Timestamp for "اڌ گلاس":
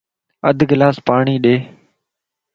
0.49-0.95